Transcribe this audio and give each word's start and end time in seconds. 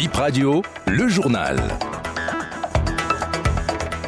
Bip 0.00 0.16
Radio, 0.16 0.62
le 0.86 1.08
journal. 1.08 1.60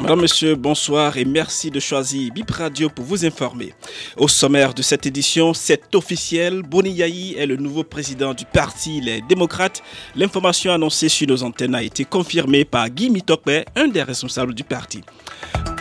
Madame, 0.00 0.22
Monsieur, 0.22 0.54
bonsoir 0.54 1.18
et 1.18 1.26
merci 1.26 1.70
de 1.70 1.80
choisir 1.80 2.32
Bip 2.32 2.50
Radio 2.50 2.88
pour 2.88 3.04
vous 3.04 3.26
informer. 3.26 3.74
Au 4.16 4.26
sommaire 4.26 4.72
de 4.72 4.80
cette 4.80 5.04
édition, 5.04 5.52
c'est 5.52 5.94
officiel, 5.94 6.62
Boni 6.62 6.92
Yahi 6.92 7.34
est 7.34 7.44
le 7.44 7.56
nouveau 7.56 7.84
président 7.84 8.32
du 8.32 8.46
parti 8.46 9.02
Les 9.02 9.20
Démocrates. 9.20 9.82
L'information 10.16 10.72
annoncée 10.72 11.10
sur 11.10 11.28
nos 11.28 11.42
antennes 11.42 11.74
a 11.74 11.82
été 11.82 12.06
confirmée 12.06 12.64
par 12.64 12.88
Guy 12.88 13.10
Mitokpe, 13.10 13.50
un 13.76 13.88
des 13.88 14.02
responsables 14.02 14.54
du 14.54 14.64
parti. 14.64 15.02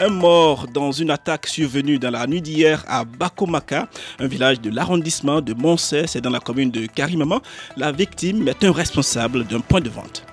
Un 0.03 0.09
mort 0.09 0.65
dans 0.73 0.91
une 0.91 1.11
attaque 1.11 1.45
survenue 1.45 1.99
dans 1.99 2.09
la 2.09 2.25
nuit 2.25 2.41
d'hier 2.41 2.83
à 2.87 3.05
Bakomaka, 3.05 3.87
un 4.17 4.25
village 4.25 4.59
de 4.59 4.71
l'arrondissement 4.71 5.41
de 5.41 5.53
Moncey, 5.53 6.05
c'est 6.07 6.21
dans 6.21 6.31
la 6.31 6.39
commune 6.39 6.71
de 6.71 6.87
Karimama. 6.87 7.39
La 7.77 7.91
victime 7.91 8.47
est 8.47 8.63
un 8.63 8.71
responsable 8.71 9.45
d'un 9.45 9.59
point 9.59 9.79
de 9.79 9.89
vente. 9.89 10.25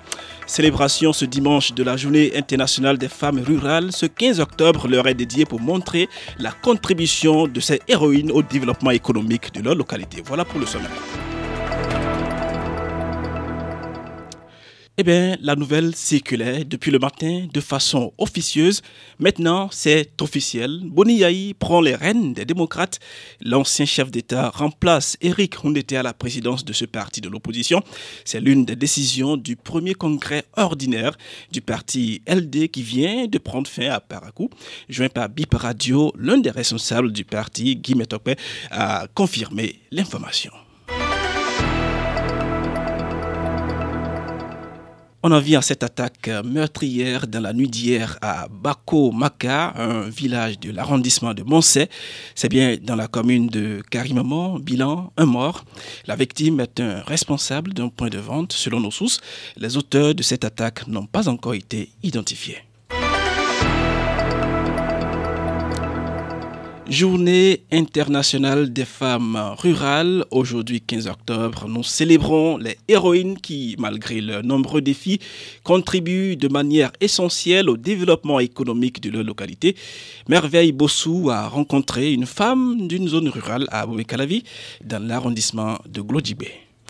Célébration 0.46 1.12
ce 1.12 1.26
dimanche 1.26 1.74
de 1.74 1.82
la 1.82 1.98
journée 1.98 2.32
internationale 2.34 2.96
des 2.96 3.08
femmes 3.10 3.40
rurales. 3.40 3.92
Ce 3.92 4.06
15 4.06 4.40
octobre 4.40 4.88
leur 4.88 5.06
est 5.06 5.12
dédié 5.12 5.44
pour 5.44 5.60
montrer 5.60 6.08
la 6.38 6.50
contribution 6.50 7.46
de 7.46 7.60
ces 7.60 7.82
héroïnes 7.88 8.32
au 8.32 8.42
développement 8.42 8.92
économique 8.92 9.52
de 9.52 9.60
leur 9.60 9.74
localité. 9.74 10.22
Voilà 10.24 10.46
pour 10.46 10.60
le 10.60 10.64
sommet. 10.64 10.88
Eh 15.00 15.04
bien, 15.04 15.36
la 15.42 15.54
nouvelle 15.54 15.94
circulait 15.94 16.64
depuis 16.64 16.90
le 16.90 16.98
matin 16.98 17.46
de 17.54 17.60
façon 17.60 18.12
officieuse. 18.18 18.82
Maintenant, 19.20 19.68
c'est 19.70 20.20
officiel. 20.20 20.80
Boni 20.86 21.18
Yahi 21.18 21.54
prend 21.54 21.80
les 21.80 21.94
rênes 21.94 22.34
des 22.34 22.44
démocrates. 22.44 22.98
L'ancien 23.40 23.86
chef 23.86 24.10
d'État 24.10 24.50
remplace 24.50 25.16
Eric 25.20 25.62
Hundete 25.62 25.92
à 25.92 26.02
la 26.02 26.14
présidence 26.14 26.64
de 26.64 26.72
ce 26.72 26.84
parti 26.84 27.20
de 27.20 27.28
l'opposition. 27.28 27.80
C'est 28.24 28.40
l'une 28.40 28.64
des 28.64 28.74
décisions 28.74 29.36
du 29.36 29.54
premier 29.54 29.94
congrès 29.94 30.42
ordinaire 30.56 31.16
du 31.52 31.60
parti 31.60 32.20
LD 32.26 32.66
qui 32.66 32.82
vient 32.82 33.28
de 33.28 33.38
prendre 33.38 33.70
fin 33.70 33.90
à 33.90 34.00
Parakou. 34.00 34.50
Joint 34.88 35.10
par 35.10 35.28
BIP 35.28 35.54
Radio, 35.54 36.12
l'un 36.18 36.38
des 36.38 36.50
responsables 36.50 37.12
du 37.12 37.24
parti, 37.24 37.76
Guy 37.76 37.94
Metokpe, 37.94 38.36
a 38.72 39.06
confirmé 39.14 39.76
l'information. 39.92 40.50
On 45.20 45.32
en 45.32 45.40
vient 45.40 45.58
à 45.58 45.62
cette 45.62 45.82
attaque 45.82 46.30
meurtrière 46.44 47.26
dans 47.26 47.40
la 47.40 47.52
nuit 47.52 47.66
d'hier 47.66 48.16
à 48.22 48.46
Bako 48.48 49.10
Maka, 49.10 49.72
un 49.76 50.08
village 50.08 50.60
de 50.60 50.70
l'arrondissement 50.70 51.34
de 51.34 51.42
Moncey. 51.42 51.88
C'est 52.36 52.48
bien 52.48 52.76
dans 52.80 52.94
la 52.94 53.08
commune 53.08 53.48
de 53.48 53.82
Karimamo, 53.90 54.60
bilan, 54.60 55.12
un 55.16 55.26
mort. 55.26 55.64
La 56.06 56.14
victime 56.14 56.60
est 56.60 56.78
un 56.78 57.00
responsable 57.00 57.74
d'un 57.74 57.88
point 57.88 58.10
de 58.10 58.18
vente. 58.18 58.52
Selon 58.52 58.78
nos 58.78 58.92
sources, 58.92 59.20
les 59.56 59.76
auteurs 59.76 60.14
de 60.14 60.22
cette 60.22 60.44
attaque 60.44 60.86
n'ont 60.86 61.06
pas 61.06 61.28
encore 61.28 61.54
été 61.54 61.90
identifiés. 62.04 62.67
Journée 66.88 67.64
internationale 67.70 68.72
des 68.72 68.86
femmes 68.86 69.38
rurales. 69.58 70.24
Aujourd'hui 70.30 70.80
15 70.80 71.06
octobre, 71.08 71.68
nous 71.68 71.82
célébrons 71.82 72.56
les 72.56 72.78
héroïnes 72.88 73.36
qui, 73.36 73.76
malgré 73.78 74.22
leurs 74.22 74.42
nombreux 74.42 74.80
défis, 74.80 75.20
contribuent 75.64 76.36
de 76.36 76.48
manière 76.48 76.90
essentielle 77.02 77.68
au 77.68 77.76
développement 77.76 78.40
économique 78.40 79.02
de 79.02 79.10
leur 79.10 79.22
localité. 79.22 79.76
Merveille 80.30 80.72
Bossou 80.72 81.28
a 81.28 81.46
rencontré 81.46 82.14
une 82.14 82.24
femme 82.24 82.88
d'une 82.88 83.06
zone 83.06 83.28
rurale 83.28 83.66
à 83.70 83.80
Abouekalavi, 83.82 84.44
dans 84.82 85.06
l'arrondissement 85.06 85.76
de 85.86 86.00
Glodjibé. 86.00 86.48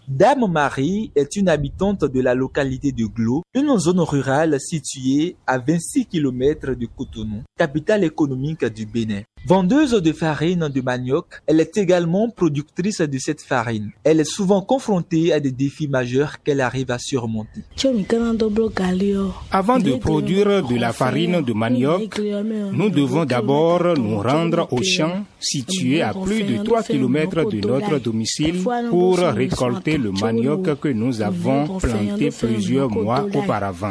Dame 0.08 0.50
Marie 0.50 1.12
est 1.14 1.36
une 1.36 1.50
habitante 1.50 2.06
de 2.06 2.20
la 2.22 2.34
localité 2.34 2.92
de 2.92 3.04
Glo, 3.04 3.42
une 3.52 3.76
zone 3.78 4.00
rurale 4.00 4.58
située 4.58 5.36
à 5.46 5.58
26 5.58 6.06
km 6.06 6.74
de 6.74 6.86
Cotonou, 6.86 7.42
capitale 7.58 8.04
économique 8.04 8.64
du 8.64 8.86
Bénin. 8.86 9.20
Vendeuse 9.46 9.92
de 10.02 10.12
farine 10.12 10.68
de 10.68 10.80
manioc, 10.80 11.26
elle 11.46 11.60
est 11.60 11.76
également 11.76 12.28
productrice 12.28 13.00
de 13.00 13.18
cette 13.18 13.40
farine. 13.40 13.90
Elle 14.04 14.20
est 14.20 14.24
souvent 14.24 14.60
confrontée 14.60 15.32
à 15.32 15.40
des 15.40 15.52
défis 15.52 15.88
majeurs 15.88 16.42
qu'elle 16.42 16.60
arrive 16.60 16.90
à 16.90 16.98
surmonter. 16.98 17.62
Avant 19.50 19.78
de 19.78 19.92
produire 19.94 20.62
de 20.66 20.76
la 20.76 20.92
farine 20.92 21.40
de 21.40 21.52
manioc, 21.52 22.20
nous 22.72 22.90
devons 22.90 23.24
d'abord 23.24 23.96
nous 23.98 24.18
rendre 24.18 24.68
au 24.72 24.82
champ 24.82 25.24
situé 25.40 26.02
à 26.02 26.12
plus 26.12 26.42
de 26.42 26.62
3 26.62 26.82
km 26.82 27.50
de 27.50 27.66
notre 27.66 27.98
domicile 27.98 28.62
pour 28.90 29.18
récolter 29.18 29.98
le 29.98 30.12
manioc 30.12 30.78
que 30.80 30.88
nous 30.88 31.22
avons 31.22 31.78
planté 31.78 32.30
plusieurs 32.30 32.90
mois 32.90 33.26
auparavant. 33.34 33.90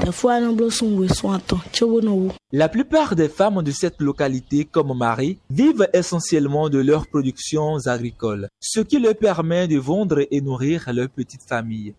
La 2.53 2.69
plupart 2.69 3.15
des 3.15 3.27
femmes 3.27 3.61
de 3.61 3.71
cette 3.71 3.99
localité, 4.01 4.63
comme 4.63 4.97
Marie, 4.97 5.37
vivent 5.49 5.87
essentiellement 5.93 6.69
de 6.69 6.79
leurs 6.79 7.07
productions 7.07 7.77
agricoles, 7.85 8.49
ce 8.59 8.81
qui 8.81 8.99
leur 8.99 9.15
permet 9.15 9.67
de 9.67 9.77
vendre 9.77 10.25
et 10.29 10.41
nourrir 10.41 10.85
leur 10.93 11.09
petite 11.09 11.43
famille. 11.47 11.93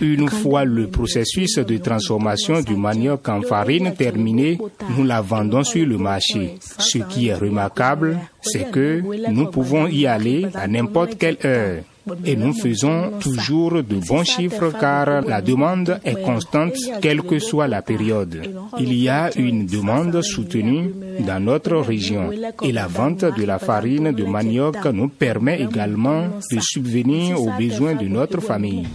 Une 0.00 0.28
fois 0.28 0.64
le 0.64 0.88
processus 0.88 1.58
de 1.58 1.76
transformation 1.78 2.60
du 2.60 2.76
manioc 2.76 3.28
en 3.28 3.42
farine 3.42 3.94
terminé, 3.94 4.58
nous 4.96 5.04
la 5.04 5.20
vendons 5.20 5.64
sur 5.64 5.86
le 5.86 5.98
marché. 5.98 6.56
Ce 6.78 6.98
qui 6.98 7.28
est 7.28 7.34
remarquable, 7.34 8.18
c'est 8.42 8.70
que 8.70 9.02
nous 9.30 9.46
pouvons 9.46 9.86
y 9.86 10.06
aller 10.06 10.46
à 10.54 10.66
n'importe 10.66 11.16
quelle 11.18 11.38
heure. 11.44 11.82
Et 12.24 12.36
nous 12.36 12.52
faisons 12.52 13.12
toujours 13.20 13.82
de 13.82 13.96
bons 14.06 14.24
chiffres 14.24 14.72
car 14.78 15.22
la 15.22 15.40
demande 15.40 15.98
est 16.04 16.20
constante 16.22 16.74
quelle 17.00 17.22
que 17.22 17.38
soit 17.38 17.66
la 17.68 17.82
période. 17.82 18.42
Il 18.78 18.92
y 18.92 19.08
a 19.08 19.30
une 19.38 19.66
demande 19.66 20.20
soutenue 20.22 20.92
dans 21.26 21.40
notre 21.42 21.76
région. 21.76 22.30
et 22.62 22.72
la 22.72 22.86
vente 22.86 23.24
de 23.24 23.44
la 23.44 23.58
farine 23.58 24.12
de 24.12 24.24
manioc 24.24 24.84
nous 24.92 25.08
permet 25.08 25.60
également 25.62 26.24
de 26.50 26.58
subvenir 26.60 27.40
aux 27.40 27.50
besoins 27.58 27.94
de 27.94 28.06
notre 28.06 28.40
famille. 28.40 28.86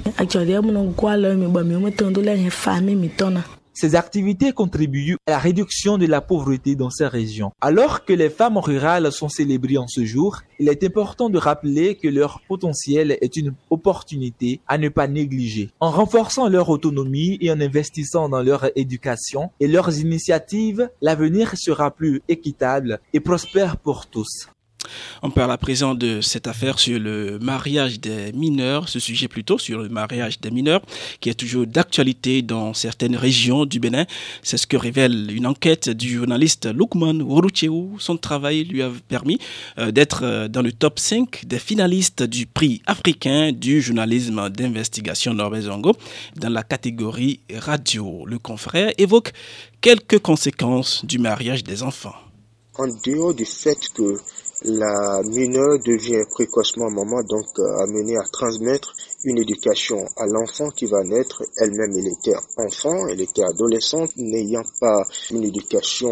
Ces 3.81 3.95
activités 3.95 4.51
contribuent 4.51 5.16
à 5.25 5.31
la 5.31 5.40
réduction 5.40 5.97
de 5.97 6.06
la 6.06 6.19
pauvreté 6.19 6.75
dans 6.75 6.90
ces 6.90 7.07
régions. 7.07 7.53
Alors 7.62 8.03
que 8.03 8.12
les 8.12 8.29
femmes 8.29 8.57
rurales 8.57 9.09
sont 9.09 9.29
célébrées 9.29 9.78
en 9.78 9.88
ce 9.88 10.03
jour, 10.03 10.41
il 10.59 10.67
est 10.67 10.84
important 10.84 11.29
de 11.29 11.38
rappeler 11.38 11.95
que 11.95 12.09
leur 12.09 12.41
potentiel 12.50 13.18
est 13.22 13.38
une 13.38 13.53
opportunité 13.69 14.59
à 14.68 14.78
ne 14.78 14.89
pas 14.89 15.07
négliger. 15.07 15.69
En 15.79 15.91
renforçant 15.91 16.50
leur 16.50 16.68
autonomie 16.68 17.38
et 17.39 17.51
en 17.53 17.62
investissant 17.62 18.28
dans 18.28 18.44
leur 18.44 18.69
éducation 18.75 19.50
et 19.62 19.69
leurs 19.69 19.97
initiatives, 19.97 20.89
l'avenir 21.01 21.53
sera 21.56 21.89
plus 21.89 22.22
équitable 22.28 23.00
et 23.13 23.22
prospère 23.22 23.78
pour 23.78 24.07
tous. 24.07 24.50
On 25.23 25.29
parle 25.29 25.51
à 25.51 25.57
présent 25.57 25.95
de 25.95 26.22
cette 26.22 26.47
affaire 26.47 26.79
sur 26.79 27.00
le 27.00 27.39
mariage 27.39 28.00
des 28.00 28.31
mineurs, 28.33 28.89
ce 28.89 29.00
sujet 29.00 29.27
plutôt 29.27 29.57
sur 29.57 29.79
le 29.79 29.89
mariage 29.89 30.39
des 30.39 30.51
mineurs, 30.51 30.81
qui 31.19 31.29
est 31.29 31.33
toujours 31.33 31.66
d'actualité 31.67 32.41
dans 32.41 32.73
certaines 32.73 33.16
régions 33.16 33.66
du 33.66 33.79
Bénin. 33.79 34.05
C'est 34.44 34.57
ce 34.57 34.67
que 34.67 34.77
révèle 34.77 35.29
une 35.31 35.47
enquête 35.47 35.89
du 35.89 36.16
journaliste 36.16 36.67
Lukman 36.73 37.22
Worucheu. 37.22 37.69
Son 37.97 38.17
travail 38.17 38.63
lui 38.63 38.81
a 38.81 38.91
permis 39.07 39.39
euh, 39.77 39.91
d'être 39.91 40.22
euh, 40.23 40.47
dans 40.47 40.61
le 40.61 40.72
top 40.72 41.00
5 41.00 41.45
des 41.45 41.59
finalistes 41.59 42.23
du 42.23 42.45
prix 42.45 42.81
africain 42.85 43.51
du 43.51 43.81
journalisme 43.81 44.50
d'investigation 44.50 45.33
Norbert 45.33 45.63
Zongo 45.63 45.94
dans 46.35 46.50
la 46.50 46.63
catégorie 46.63 47.39
radio. 47.53 48.25
Le 48.25 48.39
confrère 48.39 48.91
évoque 48.97 49.31
quelques 49.81 50.19
conséquences 50.19 51.06
du 51.06 51.19
mariage 51.19 51.63
des 51.63 51.83
enfants. 51.83 52.16
En 52.77 52.88
dehors 53.06 53.33
du 53.33 53.45
fait 53.45 53.77
que 53.94 54.17
la 54.64 55.22
mineure 55.24 55.80
devient 55.86 56.24
précocement 56.30 56.90
maman, 56.90 57.22
donc 57.24 57.47
euh, 57.59 57.84
amenée 57.84 58.18
à 58.18 58.28
transmettre 58.31 58.94
une 59.24 59.38
éducation 59.38 59.98
à 60.18 60.25
l'enfant 60.25 60.69
qui 60.69 60.86
va 60.86 61.01
naître. 61.04 61.44
Elle-même, 61.57 61.94
elle 61.98 62.07
était 62.07 62.36
enfant, 62.57 63.07
elle 63.07 63.22
était 63.22 63.44
adolescente, 63.44 64.12
n'ayant 64.18 64.66
pas 64.80 65.04
une 65.31 65.45
éducation 65.45 66.12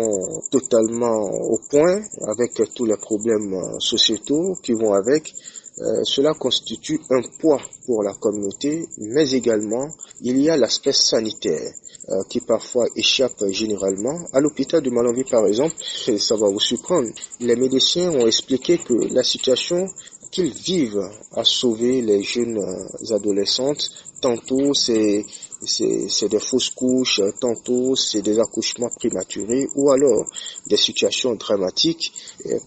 totalement 0.51 1.30
au 1.30 1.60
point, 1.69 2.01
avec 2.27 2.54
tous 2.74 2.86
les 2.86 2.98
problèmes 2.98 3.54
euh, 3.54 3.80
sociétaux 3.80 4.56
qui 4.63 4.74
vont 4.74 4.94
avec. 4.94 5.33
Euh, 5.79 6.03
cela 6.03 6.33
constitue 6.33 7.00
un 7.09 7.21
poids 7.39 7.62
pour 7.85 8.03
la 8.03 8.13
communauté, 8.13 8.88
mais 8.97 9.31
également 9.31 9.88
il 10.21 10.41
y 10.41 10.50
a 10.50 10.57
l'aspect 10.57 10.94
sanitaire. 10.94 11.71
Euh, 12.09 12.24
qui 12.29 12.39
parfois 12.39 12.85
échappent 12.95 13.44
généralement. 13.50 14.18
À 14.31 14.39
l'hôpital 14.39 14.81
de 14.81 14.89
Malanville, 14.89 15.25
par 15.29 15.45
exemple, 15.45 15.75
ça 16.18 16.38
va 16.38 16.47
vous 16.47 16.59
surprendre, 16.62 17.09
les 17.41 17.57
médecins 17.57 18.09
ont 18.12 18.25
expliqué 18.25 18.77
que 18.77 18.94
la 19.13 19.24
situation 19.24 19.89
qu'ils 20.31 20.53
vivent 20.53 21.03
à 21.33 21.44
sauver 21.44 22.01
les 22.01 22.23
jeunes 22.23 22.59
euh, 22.59 23.13
adolescentes, 23.13 23.91
tantôt 24.21 24.73
c'est 24.73 25.25
c'est 25.65 26.30
des 26.30 26.39
fausses 26.39 26.69
couches, 26.69 27.19
tantôt 27.41 27.97
c'est 27.97 28.21
des 28.21 28.39
accouchements 28.39 28.89
prématurés 28.95 29.68
ou 29.75 29.91
alors 29.91 30.23
des 30.68 30.77
situations 30.77 31.35
dramatiques 31.35 32.13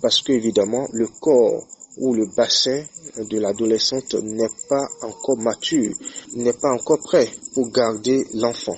parce 0.02 0.20
que 0.22 0.32
évidemment 0.32 0.88
le 0.92 1.06
corps 1.20 1.64
où 2.00 2.14
le 2.14 2.26
bassin 2.34 2.82
de 3.18 3.38
l'adolescente 3.38 4.14
n'est 4.14 4.48
pas 4.68 4.88
encore 5.02 5.38
mature, 5.38 5.94
n'est 6.34 6.54
pas 6.54 6.72
encore 6.72 7.00
prêt 7.00 7.28
pour 7.54 7.70
garder 7.70 8.26
l'enfant. 8.34 8.76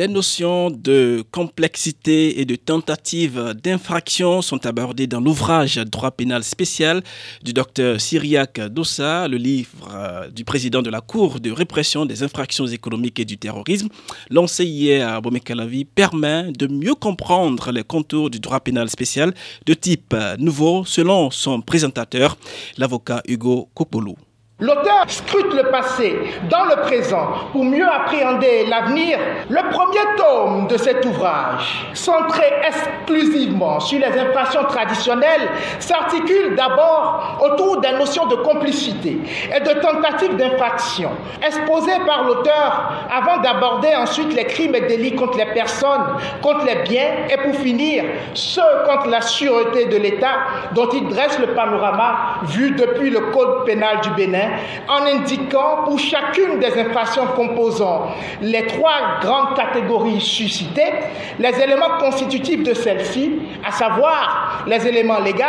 Des 0.00 0.08
notions 0.08 0.70
de 0.70 1.22
complexité 1.30 2.40
et 2.40 2.46
de 2.46 2.56
tentative 2.56 3.52
d'infraction 3.62 4.40
sont 4.40 4.64
abordées 4.64 5.06
dans 5.06 5.20
l'ouvrage 5.20 5.76
Droit 5.76 6.10
pénal 6.10 6.42
spécial 6.42 7.02
du 7.42 7.52
docteur 7.52 8.00
Syriac 8.00 8.58
Dossa, 8.60 9.28
le 9.28 9.36
livre 9.36 9.90
euh, 9.92 10.30
du 10.30 10.46
président 10.46 10.80
de 10.80 10.88
la 10.88 11.02
Cour 11.02 11.38
de 11.38 11.50
répression 11.50 12.06
des 12.06 12.22
infractions 12.22 12.66
économiques 12.66 13.20
et 13.20 13.26
du 13.26 13.36
terrorisme, 13.36 13.88
lancé 14.30 14.64
hier 14.64 15.06
à 15.06 15.20
Bomekalavi, 15.20 15.84
permet 15.84 16.50
de 16.52 16.66
mieux 16.66 16.94
comprendre 16.94 17.70
les 17.70 17.84
contours 17.84 18.30
du 18.30 18.40
droit 18.40 18.60
pénal 18.60 18.88
spécial 18.88 19.34
de 19.66 19.74
type 19.74 20.16
nouveau 20.38 20.82
selon 20.86 21.30
son 21.30 21.60
présentateur, 21.60 22.38
l'avocat 22.78 23.22
Hugo 23.28 23.68
Kopolo. 23.74 24.16
L'auteur 24.60 25.04
scrute 25.06 25.54
le 25.54 25.70
passé 25.70 26.18
dans 26.50 26.64
le 26.64 26.82
présent 26.82 27.28
pour 27.50 27.64
mieux 27.64 27.86
appréhender 27.88 28.66
l'avenir. 28.66 29.18
Le 29.48 29.70
premier 29.70 30.16
tome 30.18 30.66
de 30.66 30.76
cet 30.76 31.02
ouvrage, 31.06 31.86
centré 31.94 32.44
exclusivement 32.66 33.80
sur 33.80 33.98
les 33.98 34.18
infractions 34.20 34.64
traditionnelles, 34.64 35.48
s'articule 35.78 36.56
d'abord 36.56 37.38
autour 37.40 37.80
des 37.80 37.92
notions 37.92 38.26
de 38.26 38.34
complicité 38.36 39.18
et 39.56 39.60
de 39.60 39.80
tentative 39.80 40.36
d'infraction, 40.36 41.10
exposées 41.42 42.00
par 42.06 42.24
l'auteur 42.24 42.92
avant 43.10 43.38
d'aborder 43.38 43.94
ensuite 43.96 44.34
les 44.34 44.44
crimes 44.44 44.74
et 44.74 44.82
délits 44.82 45.14
contre 45.14 45.38
les 45.38 45.54
personnes, 45.54 46.04
contre 46.42 46.66
les 46.66 46.82
biens 46.82 47.26
et 47.30 47.38
pour 47.38 47.54
finir, 47.54 48.04
ceux 48.34 48.60
contre 48.86 49.08
la 49.08 49.22
sûreté 49.22 49.86
de 49.86 49.96
l'État 49.96 50.36
dont 50.72 50.88
il 50.92 51.08
dresse 51.08 51.38
le 51.38 51.54
panorama 51.54 52.40
vu 52.42 52.72
depuis 52.72 53.08
le 53.08 53.20
Code 53.30 53.64
pénal 53.64 54.00
du 54.02 54.10
Bénin 54.10 54.49
en 54.88 55.06
indiquant 55.06 55.84
pour 55.84 55.98
chacune 55.98 56.58
des 56.58 56.78
infractions 56.78 57.26
composant 57.36 58.08
les 58.40 58.66
trois 58.66 59.18
grandes 59.20 59.56
catégories 59.56 60.20
suscitées, 60.20 60.92
les 61.38 61.60
éléments 61.60 61.98
constitutifs 61.98 62.62
de 62.62 62.74
celles-ci, 62.74 63.40
à 63.66 63.72
savoir 63.72 64.64
les 64.66 64.86
éléments 64.86 65.20
légaux, 65.20 65.40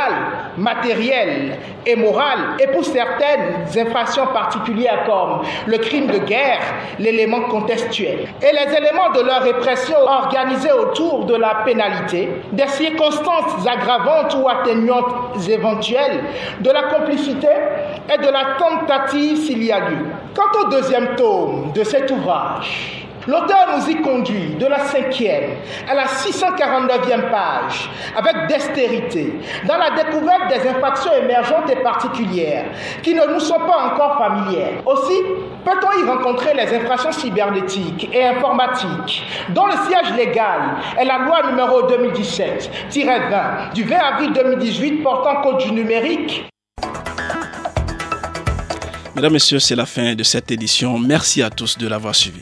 matériels 0.58 1.58
et 1.86 1.96
moraux, 1.96 2.20
et 2.60 2.68
pour 2.68 2.86
certaines 2.86 3.66
infractions 3.78 4.28
particulières 4.28 5.04
comme 5.06 5.42
le 5.66 5.78
crime 5.78 6.08
de 6.08 6.20
guerre, 6.20 6.62
l'élément 7.00 7.42
contextuel, 7.42 8.28
et 8.42 8.52
les 8.54 8.76
éléments 8.76 9.12
de 9.14 9.22
leur 9.22 9.42
répression 9.42 9.98
organisés 10.06 10.72
autour 10.72 11.26
de 11.26 11.36
la 11.36 11.56
pénalité, 11.66 12.30
des 12.52 12.68
circonstances 12.68 13.66
aggravantes 13.68 14.36
ou 14.42 14.48
atténuantes 14.48 15.48
éventuelles, 15.50 16.24
de 16.60 16.70
la 16.70 16.84
complicité 16.84 17.48
et 18.10 18.18
de 18.18 18.30
la 18.32 18.56
tentative 18.58 19.38
s'il 19.38 19.64
y 19.64 19.72
a 19.72 19.80
lieu. 19.90 20.06
Quant 20.36 20.62
au 20.62 20.70
deuxième 20.70 21.16
tome 21.16 21.72
de 21.74 21.84
cet 21.84 22.10
ouvrage, 22.12 23.02
L'auteur 23.28 23.68
nous 23.78 23.90
y 23.90 24.02
conduit 24.02 24.56
de 24.56 24.66
la 24.66 24.80
cinquième 24.80 25.52
à 25.88 25.94
la 25.94 26.06
649e 26.06 27.30
page 27.30 27.90
avec 28.18 28.48
dextérité 28.48 29.36
dans 29.68 29.78
la 29.78 29.92
découverte 29.92 30.48
des 30.50 30.68
infractions 30.68 31.12
émergentes 31.14 31.70
et 31.72 31.76
particulières 31.84 32.66
qui 33.04 33.14
ne 33.14 33.24
nous 33.32 33.40
sont 33.40 33.60
pas 33.60 33.92
encore 33.92 34.18
familières. 34.18 34.82
Aussi, 34.88 35.22
peut-on 35.64 36.04
y 36.04 36.10
rencontrer 36.10 36.56
les 36.56 36.76
infractions 36.76 37.12
cybernétiques 37.12 38.10
et 38.12 38.26
informatiques 38.26 39.24
dont 39.50 39.68
le 39.68 39.74
siège 39.88 40.18
légal 40.18 40.78
est 40.98 41.06
la 41.06 41.20
loi 41.20 41.44
numéro 41.48 41.84
2017-20 41.84 43.74
du 43.76 43.84
20 43.84 43.96
avril 43.98 44.34
2018 44.34 45.04
portant 45.04 45.42
code 45.44 45.60
du 45.60 45.72
numérique 45.74 46.51
Mesdames, 49.22 49.34
Messieurs, 49.34 49.60
c'est 49.60 49.76
la 49.76 49.86
fin 49.86 50.16
de 50.16 50.24
cette 50.24 50.50
édition. 50.50 50.98
Merci 50.98 51.44
à 51.44 51.52
tous 51.52 51.78
de 51.78 51.88
l'avoir 51.88 52.16
suivi. 52.16 52.42